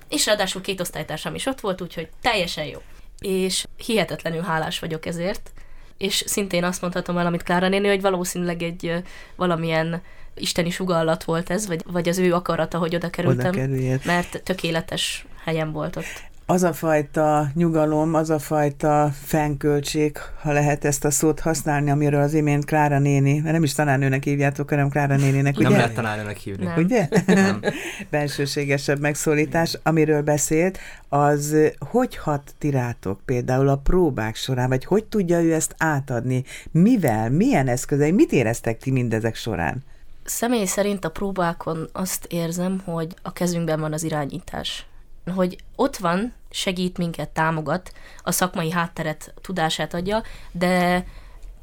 És 0.09 0.27
ráadásul 0.27 0.61
két 0.61 0.81
osztálytársam 0.81 1.35
is 1.35 1.47
ott 1.47 1.61
volt, 1.61 1.81
úgyhogy 1.81 2.09
teljesen 2.23 2.65
jó. 2.65 2.83
És 3.19 3.65
hihetetlenül 3.87 4.43
hálás 4.43 4.79
vagyok 4.79 5.07
ezért, 5.07 5.53
és 5.99 6.23
szintén 6.27 6.65
azt 6.65 6.81
mondhatom 6.81 7.19
el, 7.19 7.27
amit 7.27 7.43
Klára 7.43 7.69
néni, 7.69 7.89
hogy 7.89 8.01
valószínűleg 8.01 8.63
egy 8.63 9.03
valamilyen 9.37 10.03
isteni 10.35 10.71
sugallat 10.71 11.25
volt 11.25 11.51
ez, 11.51 11.67
vagy, 11.67 11.83
vagy 11.87 12.09
az 12.09 12.19
ő 12.19 12.35
akarata, 12.35 12.79
hogy 12.79 12.95
oda 12.95 13.11
kerültem, 13.11 13.55
oda 13.55 13.99
mert 14.05 14.43
tökéletes 14.43 15.27
helyen 15.45 15.73
volt 15.73 15.97
ott 15.97 16.30
az 16.51 16.63
a 16.63 16.73
fajta 16.73 17.51
nyugalom, 17.55 18.15
az 18.15 18.31
a 18.31 18.39
fajta 18.39 19.11
fennköltség, 19.23 20.19
ha 20.43 20.53
lehet 20.53 20.85
ezt 20.85 21.05
a 21.05 21.11
szót 21.11 21.41
használni, 21.41 21.91
amiről 21.91 22.21
az 22.21 22.35
imént 22.35 22.65
Klára 22.65 22.99
néni, 22.99 23.39
mert 23.39 23.53
nem 23.53 23.63
is 23.63 23.73
tanárnőnek 23.73 24.25
hívjátok, 24.25 24.69
hanem 24.69 24.89
Klára 24.89 25.17
néninek, 25.17 25.57
ugye? 25.57 25.69
Nem 25.69 25.77
lehet 25.77 25.95
tanárnőnek 25.95 26.37
hívni. 26.37 26.65
Nem. 26.65 26.77
Ugye? 26.77 27.09
Nem. 27.27 27.61
Bensőségesebb 28.11 29.01
megszólítás, 29.01 29.79
amiről 29.83 30.23
beszélt, 30.23 30.79
az 31.09 31.57
hogy 31.79 32.17
hat 32.17 32.55
tirátok 32.59 33.21
például 33.25 33.69
a 33.69 33.77
próbák 33.77 34.37
során, 34.37 34.69
vagy 34.69 34.85
hogy 34.85 35.05
tudja 35.05 35.41
ő 35.41 35.55
ezt 35.55 35.75
átadni? 35.79 36.45
Mivel? 36.71 37.31
Milyen 37.31 37.69
eszközei? 37.69 38.13
Mit 38.13 38.33
éreztek 38.33 38.79
ti 38.79 38.91
mindezek 38.91 39.35
során? 39.35 39.85
Személy 40.25 40.65
szerint 40.65 41.05
a 41.05 41.11
próbákon 41.11 41.89
azt 41.93 42.27
érzem, 42.29 42.83
hogy 42.85 43.15
a 43.23 43.33
kezünkben 43.33 43.81
van 43.81 43.93
az 43.93 44.03
irányítás 44.03 44.85
hogy 45.25 45.57
ott 45.77 45.97
van, 45.97 46.33
segít 46.51 46.99
minket, 46.99 47.29
támogat, 47.29 47.93
a 48.23 48.31
szakmai 48.31 48.71
hátteret, 48.71 49.35
tudását 49.41 49.95
adja, 49.95 50.23
de, 50.53 51.05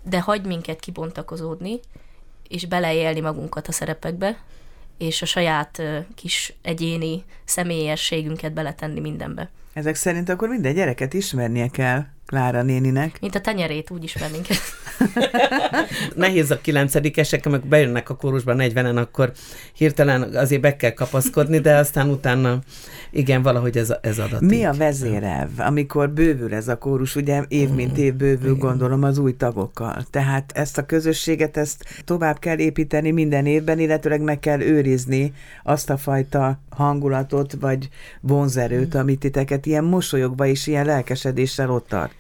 de 0.03 0.21
hagy 0.21 0.45
minket 0.45 0.79
kibontakozódni, 0.79 1.79
és 2.47 2.65
beleélni 2.65 3.19
magunkat 3.19 3.67
a 3.67 3.71
szerepekbe, 3.71 4.37
és 4.97 5.21
a 5.21 5.25
saját 5.25 5.81
kis 6.15 6.53
egyéni 6.61 7.23
személyességünket 7.45 8.53
beletenni 8.53 8.99
mindenbe. 8.99 9.49
Ezek 9.73 9.95
szerint 9.95 10.29
akkor 10.29 10.49
minden 10.49 10.73
gyereket 10.73 11.13
ismernie 11.13 11.67
kell 11.67 12.05
Klára 12.27 12.62
néninek. 12.62 13.17
Mint 13.22 13.36
a 13.36 13.41
tenyerét, 13.41 13.89
úgy 13.89 14.03
ismernénk. 14.03 14.46
Nehéz 16.15 16.51
a 16.51 16.62
kilencedikesek, 16.62 17.46
amikor 17.46 17.67
bejönnek 17.67 18.10
a 18.10 18.15
kórusba 18.15 18.53
40-en, 18.57 18.98
akkor 18.98 19.31
hirtelen 19.74 20.22
azért 20.22 20.62
be 20.62 20.75
kell 20.75 20.91
kapaszkodni, 20.91 21.60
de 21.60 21.75
aztán 21.75 22.10
utána 22.10 22.60
igen, 23.12 23.41
valahogy 23.41 23.77
ez, 23.77 23.93
ez 24.01 24.19
adat. 24.19 24.41
Mi 24.41 24.63
a 24.63 24.74
vezérev, 24.74 25.50
amikor 25.57 26.10
bővül 26.10 26.53
ez 26.53 26.67
a 26.67 26.77
kórus, 26.77 27.15
ugye 27.15 27.43
év 27.48 27.69
mint 27.69 27.98
év 27.98 28.13
bővül, 28.13 28.55
igen. 28.55 28.60
gondolom, 28.60 29.03
az 29.03 29.17
új 29.17 29.38
tagokkal. 29.38 30.05
Tehát 30.10 30.51
ezt 30.55 30.77
a 30.77 30.86
közösséget, 30.86 31.57
ezt 31.57 31.86
tovább 32.05 32.39
kell 32.39 32.57
építeni 32.57 33.12
minden 33.12 33.46
évben, 33.46 33.79
illetőleg 33.79 34.22
meg 34.22 34.39
kell 34.39 34.62
őrizni 34.62 35.34
azt 35.63 35.89
a 35.89 35.98
fajta 35.98 36.60
hangulatot, 36.69 37.53
vagy 37.60 37.89
vonzerőt, 38.22 38.96
amit 38.96 39.19
titeket 39.19 39.65
ilyen 39.65 39.84
mosolyogva 39.84 40.46
és 40.46 40.67
ilyen 40.67 40.86
lelkesedéssel 40.86 41.72
ott 41.72 41.88
tart. 41.88 42.16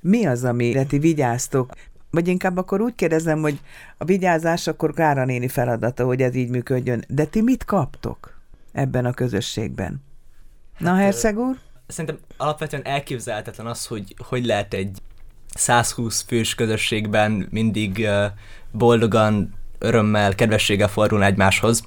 Mi 0.00 0.26
az, 0.26 0.44
amire 0.44 0.84
ti 0.84 0.98
vigyáztok? 0.98 1.72
Vagy 2.10 2.28
inkább 2.28 2.56
akkor 2.56 2.80
úgy 2.80 2.94
kérdezem, 2.94 3.40
hogy 3.40 3.60
a 3.98 4.04
vigyázás 4.04 4.66
akkor 4.66 4.94
Kára 4.94 5.24
néni 5.24 5.48
feladata, 5.48 6.04
hogy 6.04 6.22
ez 6.22 6.34
így 6.34 6.48
működjön. 6.48 7.04
De 7.08 7.24
ti 7.24 7.40
mit 7.40 7.64
kaptok 7.64 8.40
ebben 8.72 9.04
a 9.04 9.12
közösségben? 9.12 10.02
Hát, 10.74 10.80
Na, 10.80 10.94
Herceg 10.94 11.38
úr? 11.38 11.56
Szerintem 11.86 12.18
alapvetően 12.36 12.84
elképzelhetetlen 12.84 13.66
az, 13.66 13.86
hogy 13.86 14.14
hogy 14.28 14.46
lehet 14.46 14.74
egy 14.74 14.98
120 15.54 16.22
fős 16.22 16.54
közösségben 16.54 17.48
mindig 17.50 18.08
boldogan, 18.70 19.54
örömmel, 19.78 20.34
kedvességgel 20.34 20.88
fordulni 20.88 21.24
egymáshoz. 21.24 21.84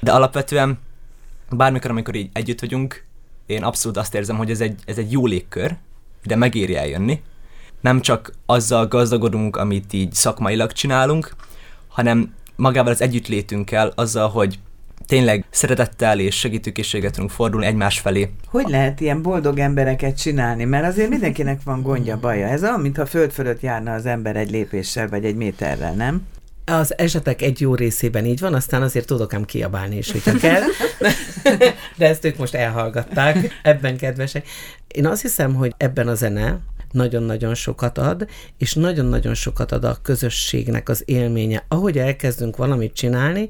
De 0.00 0.12
alapvetően 0.12 0.78
bármikor, 1.50 1.90
amikor 1.90 2.14
így 2.14 2.30
együtt 2.32 2.60
vagyunk, 2.60 3.04
én 3.46 3.62
abszolút 3.62 3.96
azt 3.96 4.14
érzem, 4.14 4.36
hogy 4.36 4.50
ez 4.50 4.60
egy, 4.60 4.80
ez 4.86 4.98
egy 4.98 5.12
jó 5.12 5.26
légkör, 5.26 5.76
de 6.24 6.36
megéri 6.36 6.76
eljönni. 6.76 7.22
Nem 7.80 8.00
csak 8.00 8.32
azzal 8.46 8.86
gazdagodunk, 8.86 9.56
amit 9.56 9.92
így 9.92 10.12
szakmailag 10.12 10.72
csinálunk, 10.72 11.34
hanem 11.88 12.34
magával 12.56 12.92
az 12.92 13.00
együttlétünkkel, 13.00 13.92
azzal, 13.94 14.28
hogy 14.28 14.58
tényleg 15.06 15.44
szeretettel 15.50 16.18
és 16.18 16.38
segítőkészséget 16.38 17.12
tudunk 17.12 17.30
fordulni 17.30 17.66
egymás 17.66 17.98
felé. 17.98 18.30
Hogy 18.46 18.68
lehet 18.68 19.00
ilyen 19.00 19.22
boldog 19.22 19.58
embereket 19.58 20.18
csinálni? 20.18 20.64
Mert 20.64 20.86
azért 20.86 21.08
mindenkinek 21.08 21.60
van 21.64 21.82
gondja, 21.82 22.18
baja. 22.18 22.46
Ez 22.46 22.62
olyan, 22.62 22.80
mintha 22.80 23.06
föld 23.06 23.30
fölött 23.30 23.60
járna 23.60 23.92
az 23.92 24.06
ember 24.06 24.36
egy 24.36 24.50
lépéssel 24.50 25.08
vagy 25.08 25.24
egy 25.24 25.36
méterrel, 25.36 25.92
nem? 25.92 26.26
Az 26.64 26.98
esetek 26.98 27.42
egy 27.42 27.60
jó 27.60 27.74
részében 27.74 28.24
így 28.24 28.40
van, 28.40 28.54
aztán 28.54 28.82
azért 28.82 29.06
tudok 29.06 29.34
ám 29.34 29.44
kiabálni 29.44 29.96
is, 29.96 30.12
hogyha 30.12 30.32
kell. 30.38 30.62
De 31.96 32.08
ezt 32.08 32.24
ők 32.24 32.36
most 32.36 32.54
elhallgatták, 32.54 33.60
ebben 33.62 33.96
kedvesek. 33.96 34.46
Én 34.88 35.06
azt 35.06 35.22
hiszem, 35.22 35.54
hogy 35.54 35.74
ebben 35.76 36.08
a 36.08 36.14
zene, 36.14 36.58
nagyon-nagyon 36.92 37.54
sokat 37.54 37.98
ad, 37.98 38.26
és 38.58 38.74
nagyon-nagyon 38.74 39.34
sokat 39.34 39.72
ad 39.72 39.84
a 39.84 39.98
közösségnek 40.02 40.88
az 40.88 41.02
élménye. 41.04 41.64
Ahogy 41.68 41.98
elkezdünk 41.98 42.56
valamit 42.56 42.94
csinálni, 42.94 43.48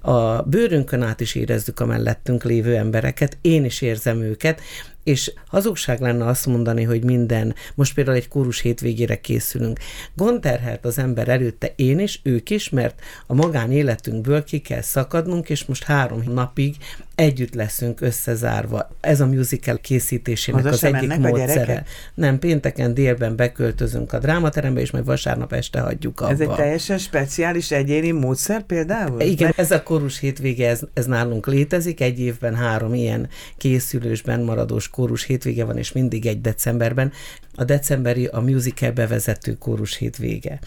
a 0.00 0.42
bőrünkön 0.42 1.02
át 1.02 1.20
is 1.20 1.34
érezzük 1.34 1.80
a 1.80 1.86
mellettünk 1.86 2.44
lévő 2.44 2.76
embereket, 2.76 3.38
én 3.40 3.64
is 3.64 3.80
érzem 3.80 4.20
őket, 4.20 4.60
és 5.06 5.32
hazugság 5.46 6.00
lenne 6.00 6.26
azt 6.26 6.46
mondani, 6.46 6.82
hogy 6.82 7.04
minden, 7.04 7.54
most 7.74 7.94
például 7.94 8.16
egy 8.16 8.28
kórus 8.28 8.60
hétvégére 8.60 9.20
készülünk. 9.20 9.78
Gondterhelt 10.14 10.84
az 10.84 10.98
ember 10.98 11.28
előtte 11.28 11.72
én 11.76 11.98
is, 11.98 12.20
ők 12.22 12.50
is, 12.50 12.68
mert 12.68 13.00
a 13.26 13.34
magánéletünkből 13.34 14.44
ki 14.44 14.58
kell 14.58 14.80
szakadnunk, 14.80 15.48
és 15.48 15.64
most 15.64 15.84
három 15.84 16.22
napig 16.26 16.76
együtt 17.16 17.54
leszünk 17.54 18.00
összezárva. 18.00 18.88
Ez 19.00 19.20
a 19.20 19.26
musical 19.26 19.78
készítésének 19.78 20.62
Haza 20.62 20.74
az 20.74 20.94
egyik 20.94 21.16
módszere. 21.16 21.84
Nem, 22.14 22.38
pénteken 22.38 22.94
délben 22.94 23.36
beköltözünk 23.36 24.12
a 24.12 24.18
drámaterembe, 24.18 24.80
és 24.80 24.90
majd 24.90 25.04
vasárnap 25.04 25.52
este 25.52 25.80
hagyjuk 25.80 26.20
abba. 26.20 26.32
Ez 26.32 26.40
egy 26.40 26.48
teljesen 26.48 26.98
speciális 26.98 27.70
egyéni 27.70 28.10
módszer 28.10 28.62
például? 28.62 29.20
Igen, 29.20 29.52
ez 29.56 29.70
a 29.70 29.82
korus 29.82 30.18
hétvége, 30.18 30.68
ez, 30.68 30.80
ez 30.94 31.06
nálunk 31.06 31.46
létezik, 31.46 32.00
egy 32.00 32.20
évben 32.20 32.54
három 32.54 32.94
ilyen 32.94 33.28
készülősben 33.56 34.40
maradós 34.40 34.88
kórus 34.96 35.24
hétvége 35.24 35.64
van, 35.64 35.76
és 35.78 35.92
mindig 35.92 36.26
egy 36.26 36.40
decemberben. 36.40 37.12
A 37.54 37.64
decemberi 37.64 38.26
a 38.26 38.40
musical 38.40 38.90
bevezető 38.90 39.54
kórus 39.58 39.96
hétvége. 39.96 40.58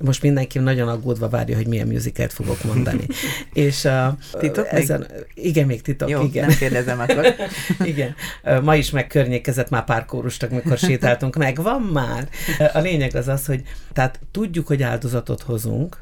Most 0.00 0.22
mindenki 0.22 0.58
nagyon 0.58 0.88
aggódva 0.88 1.28
várja, 1.28 1.56
hogy 1.56 1.66
milyen 1.66 1.86
musicalt 1.86 2.32
fogok 2.32 2.64
mondani. 2.64 3.06
és 3.52 3.84
a, 3.84 4.18
titok 4.38 4.66
ezen, 4.70 4.98
még? 4.98 5.46
Igen, 5.46 5.66
még 5.66 5.82
titok, 5.82 6.08
Jó, 6.08 6.22
igen. 6.22 6.46
nem 6.46 6.56
kérdezem 6.56 7.00
akkor. 7.00 7.34
igen. 7.92 8.14
Ma 8.62 8.76
is 8.76 8.90
megkörnyékezett 8.90 9.70
már 9.70 9.84
pár 9.84 10.04
kórustak, 10.04 10.50
mikor 10.50 10.78
sétáltunk 10.78 11.36
meg. 11.36 11.62
Van 11.62 11.82
már. 11.82 12.28
A 12.72 12.78
lényeg 12.78 13.14
az 13.14 13.28
az, 13.28 13.46
hogy 13.46 13.62
tehát 13.92 14.20
tudjuk, 14.30 14.66
hogy 14.66 14.82
áldozatot 14.82 15.42
hozunk, 15.42 15.96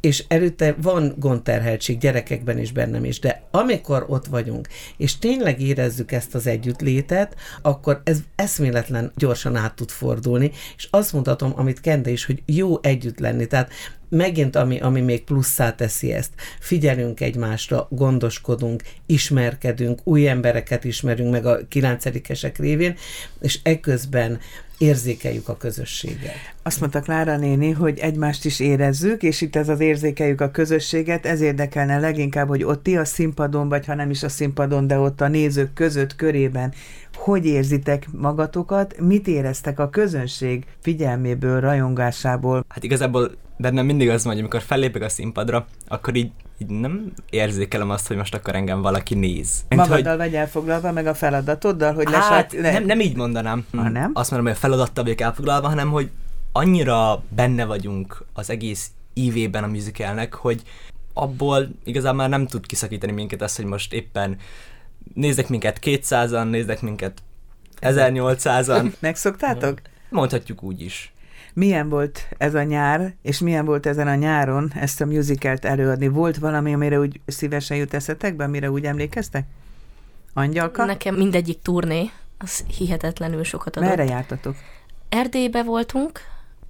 és 0.00 0.24
előtte 0.28 0.74
van 0.82 1.14
gondterheltség 1.16 1.98
gyerekekben 1.98 2.58
is 2.58 2.72
bennem 2.72 3.04
is, 3.04 3.18
de 3.18 3.42
amikor 3.50 4.04
ott 4.08 4.26
vagyunk, 4.26 4.68
és 4.96 5.18
tényleg 5.18 5.60
érezzük 5.60 6.12
ezt 6.12 6.34
az 6.34 6.46
együttlétet, 6.46 7.36
akkor 7.62 8.00
ez 8.04 8.18
eszméletlen 8.34 9.12
gyorsan 9.16 9.56
át 9.56 9.74
tud 9.74 9.90
fordulni, 9.90 10.50
és 10.76 10.88
azt 10.90 11.12
mondhatom, 11.12 11.52
amit 11.56 11.80
Kende 11.80 12.10
is, 12.10 12.24
hogy 12.24 12.42
jó 12.46 12.78
együtt 12.82 13.18
lenni, 13.18 13.46
tehát 13.46 13.72
megint 14.08 14.56
ami, 14.56 14.80
ami 14.80 15.00
még 15.00 15.24
plusszá 15.24 15.74
teszi 15.74 16.12
ezt, 16.12 16.30
figyelünk 16.60 17.20
egymásra, 17.20 17.86
gondoskodunk, 17.90 18.82
ismerkedünk, 19.06 20.00
új 20.04 20.28
embereket 20.28 20.84
ismerünk 20.84 21.30
meg 21.30 21.46
a 21.46 21.58
kilencedikesek 21.68 22.58
révén, 22.58 22.96
és 23.40 23.58
ekközben 23.62 24.38
érzékeljük 24.78 25.48
a 25.48 25.56
közösséget. 25.56 26.34
Azt 26.62 26.80
mondta 26.80 27.00
Klára 27.00 27.36
néni, 27.36 27.70
hogy 27.70 27.98
egymást 27.98 28.44
is 28.44 28.60
érezzük, 28.60 29.22
és 29.22 29.40
itt 29.40 29.56
ez 29.56 29.68
az 29.68 29.80
érzékeljük 29.80 30.40
a 30.40 30.50
közösséget, 30.50 31.26
ez 31.26 31.40
érdekelne 31.40 31.98
leginkább, 31.98 32.48
hogy 32.48 32.64
ott 32.64 32.82
ti 32.82 32.96
a 32.96 33.04
színpadon, 33.04 33.68
vagy 33.68 33.86
ha 33.86 33.94
nem 33.94 34.10
is 34.10 34.22
a 34.22 34.28
színpadon, 34.28 34.86
de 34.86 34.98
ott 34.98 35.20
a 35.20 35.28
nézők 35.28 35.72
között, 35.72 36.16
körében, 36.16 36.72
hogy 37.14 37.46
érzitek 37.46 38.08
magatokat, 38.12 39.00
mit 39.00 39.26
éreztek 39.26 39.78
a 39.78 39.90
közönség 39.90 40.64
figyelméből, 40.80 41.60
rajongásából? 41.60 42.64
Hát 42.68 42.84
igazából 42.84 43.30
bennem 43.58 43.86
mindig 43.86 44.08
az 44.08 44.22
van, 44.22 44.32
hogy 44.32 44.42
amikor 44.42 44.62
fellépek 44.62 45.02
a 45.02 45.08
színpadra, 45.08 45.66
akkor 45.88 46.14
így, 46.14 46.30
így 46.58 46.68
nem 46.68 47.12
érzékelem 47.30 47.90
azt, 47.90 48.06
hogy 48.06 48.16
most 48.16 48.34
akkor 48.34 48.54
engem 48.54 48.82
valaki 48.82 49.14
néz. 49.14 49.64
Mint, 49.68 49.80
Magaddal 49.80 50.16
hogy... 50.16 50.26
vagy 50.26 50.34
elfoglalva, 50.34 50.92
meg 50.92 51.06
a 51.06 51.14
feladatoddal, 51.14 51.94
hogy 51.94 52.12
hát, 52.12 52.14
lesát... 52.14 52.52
Ne... 52.52 52.72
nem, 52.72 52.84
nem 52.84 53.00
így 53.00 53.16
mondanám. 53.16 53.66
Ha 53.76 53.88
nem? 53.88 54.10
Azt 54.14 54.30
mondom, 54.30 54.48
hogy 54.48 54.56
a 54.56 54.60
feladattal 54.60 55.04
vagyok 55.04 55.20
elfoglalva, 55.20 55.68
hanem 55.68 55.90
hogy 55.90 56.10
annyira 56.52 57.22
benne 57.28 57.64
vagyunk 57.64 58.24
az 58.32 58.50
egész 58.50 58.90
ívében 59.14 59.64
a 59.64 59.66
musicalnek, 59.66 60.34
hogy 60.34 60.62
abból 61.12 61.68
igazából 61.84 62.18
már 62.18 62.28
nem 62.28 62.46
tud 62.46 62.66
kiszakítani 62.66 63.12
minket 63.12 63.42
az, 63.42 63.56
hogy 63.56 63.64
most 63.64 63.92
éppen 63.92 64.36
néznek 65.14 65.48
minket 65.48 65.78
200-an, 65.82 66.50
néznek 66.50 66.80
minket 66.80 67.22
1800-an. 67.80 68.92
Megszoktátok? 69.00 69.80
Mondhatjuk 70.08 70.62
úgy 70.62 70.80
is. 70.80 71.12
Milyen 71.58 71.88
volt 71.88 72.28
ez 72.36 72.54
a 72.54 72.62
nyár, 72.62 73.14
és 73.22 73.38
milyen 73.38 73.64
volt 73.64 73.86
ezen 73.86 74.06
a 74.06 74.14
nyáron 74.14 74.72
ezt 74.74 75.00
a 75.00 75.06
musicalt 75.06 75.64
előadni? 75.64 76.08
Volt 76.08 76.36
valami, 76.36 76.74
amire 76.74 76.98
úgy 76.98 77.20
szívesen 77.26 77.76
jut 77.76 77.94
eszetekbe, 77.94 78.44
amire 78.44 78.70
úgy 78.70 78.84
emlékeztek? 78.84 79.46
Angyalka? 80.34 80.84
Nekem 80.84 81.14
mindegyik 81.14 81.62
turné, 81.62 82.10
az 82.38 82.64
hihetetlenül 82.76 83.44
sokat 83.44 83.76
adott. 83.76 83.88
Merre 83.88 84.04
jártatok? 84.04 84.56
Erdélybe 85.08 85.62
voltunk, 85.62 86.20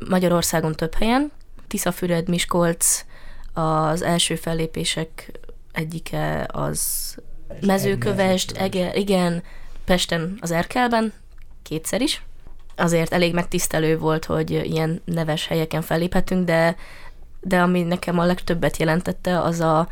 Magyarországon 0.09 0.75
több 0.75 0.95
helyen, 0.95 1.30
Tiszafüred, 1.66 2.28
Miskolc, 2.28 3.04
az 3.52 4.02
első 4.02 4.35
fellépések 4.35 5.30
egyike 5.73 6.47
az 6.52 7.14
Mezőkövest, 7.61 8.57
Ege, 8.57 8.95
igen, 8.95 9.42
Pesten 9.85 10.38
az 10.40 10.50
Erkelben, 10.50 11.12
kétszer 11.62 12.00
is. 12.00 12.23
Azért 12.78 13.12
elég 13.12 13.35
megtisztelő 13.35 13.99
volt, 13.99 14.25
hogy 14.25 14.50
ilyen 14.50 15.02
neves 15.04 15.47
helyeken 15.47 15.82
felléphetünk, 15.82 16.44
de, 16.44 16.76
de 17.40 17.61
ami 17.61 17.82
nekem 17.82 18.18
a 18.18 18.25
legtöbbet 18.25 18.76
jelentette, 18.76 19.40
az 19.40 19.61
a, 19.61 19.88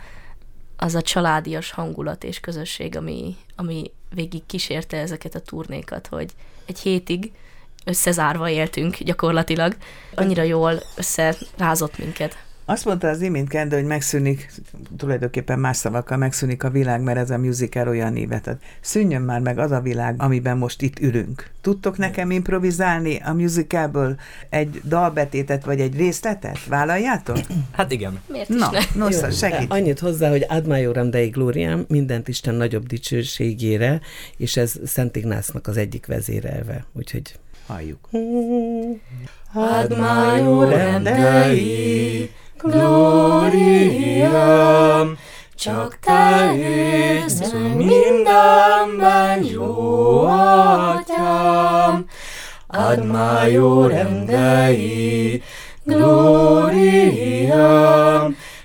az 0.76 0.94
a 0.94 1.02
családias 1.02 1.70
hangulat 1.70 2.24
és 2.24 2.40
közösség, 2.40 2.96
ami, 2.96 3.36
ami 3.56 3.90
végig 4.14 4.46
kísérte 4.46 4.96
ezeket 4.96 5.34
a 5.34 5.40
turnékat, 5.40 6.06
hogy 6.06 6.30
egy 6.66 6.78
hétig 6.78 7.32
összezárva 7.84 8.48
éltünk 8.48 8.96
gyakorlatilag. 8.96 9.76
Annyira 10.14 10.42
jól 10.42 10.80
összerázott 10.96 11.98
minket. 11.98 12.45
Azt 12.68 12.84
mondta 12.84 13.08
az 13.08 13.20
imént 13.20 13.48
Kende, 13.48 13.76
hogy 13.76 13.84
megszűnik, 13.84 14.52
tulajdonképpen 14.96 15.58
más 15.58 15.76
szavakkal 15.76 16.16
megszűnik 16.16 16.64
a 16.64 16.70
világ, 16.70 17.00
mert 17.00 17.18
ez 17.18 17.30
a 17.30 17.38
musical 17.38 17.88
olyan 17.88 18.12
névet 18.12 18.46
ad. 18.46 18.56
Szűnjön 18.80 19.22
már 19.22 19.40
meg 19.40 19.58
az 19.58 19.70
a 19.70 19.80
világ, 19.80 20.14
amiben 20.18 20.56
most 20.58 20.82
itt 20.82 20.98
ülünk. 20.98 21.50
Tudtok 21.60 21.98
nekem 21.98 22.30
improvizálni 22.30 23.20
a 23.24 23.32
musicalből 23.32 24.16
egy 24.48 24.80
dalbetétet 24.84 25.64
vagy 25.64 25.80
egy 25.80 25.96
részletet? 25.96 26.64
Vállaljátok? 26.64 27.38
Hát 27.72 27.92
igen. 27.92 28.20
Miért 28.26 28.48
is 28.48 28.56
Na, 28.56 28.70
ne? 28.70 28.80
nosza, 28.94 29.30
segít. 29.30 29.72
Annyit 29.72 29.98
hozzá, 29.98 30.30
hogy 30.30 30.44
Ad 30.48 30.66
Majorem 30.66 31.10
Dei 31.10 31.28
Gloriam 31.28 31.84
mindent 31.88 32.28
Isten 32.28 32.54
nagyobb 32.54 32.86
dicsőségére, 32.86 34.00
és 34.36 34.56
ez 34.56 34.74
Szent 34.84 35.16
Ignásznak 35.16 35.66
az 35.66 35.76
egyik 35.76 36.06
vezérelve. 36.06 36.84
Úgyhogy 36.92 37.38
Halljuk. 37.66 38.08
Ad 39.54 39.98
majorem 39.98 41.02
Dei, 41.02 42.30
Gloriam, 42.58 44.38
csak 45.54 45.98
te 45.98 46.54
jössz 46.54 47.52
mindenben 47.74 49.44
jó 49.44 50.24
atyám. 50.26 52.06
Ad 52.66 53.06
majorem 53.06 54.24
Dei, 54.24 55.42
gloriam, 55.84 57.56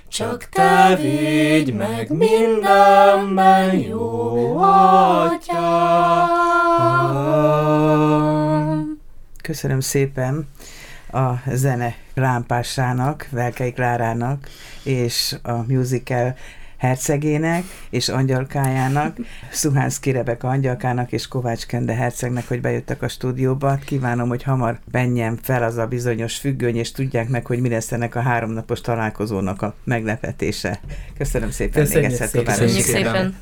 csak 0.08 0.48
te 0.52 0.98
vigy 1.00 1.74
meg 1.74 2.10
mindenben 2.10 3.78
jó 3.78 4.58
atyám. 4.58 5.92
Köszönöm 9.42 9.80
szépen 9.80 10.48
a 11.12 11.42
zene 11.52 11.94
lámpásának, 12.14 13.28
Velkei 13.30 13.72
Klárának 13.72 14.48
és 14.82 15.36
a 15.42 15.52
musical 15.52 16.34
hercegének 16.82 17.64
és 17.90 18.08
angyalkájának, 18.08 19.16
Szuhánszki 19.50 20.10
Rebeka 20.10 20.48
angyalkának 20.48 21.12
és 21.12 21.28
Kovács 21.28 21.66
Kende 21.66 21.94
hercegnek, 21.94 22.48
hogy 22.48 22.60
bejöttek 22.60 23.02
a 23.02 23.08
stúdióba. 23.08 23.78
Kívánom, 23.84 24.28
hogy 24.28 24.42
hamar 24.42 24.78
menjen 24.90 25.38
fel 25.42 25.62
az 25.62 25.76
a 25.76 25.86
bizonyos 25.86 26.36
függöny, 26.36 26.76
és 26.76 26.92
tudják 26.92 27.28
meg, 27.28 27.46
hogy 27.46 27.60
mi 27.60 27.68
lesz 27.68 27.92
ennek 27.92 28.14
a 28.14 28.20
háromnapos 28.20 28.80
találkozónak 28.80 29.62
a 29.62 29.74
meglepetése. 29.84 30.80
Köszönöm 31.18 31.50
szépen 31.50 31.82
Köszönjük 31.82 32.10
még 32.10 32.20
egyszer 32.20 32.42
Köszönjük 32.42 32.84
szépen! 32.84 33.36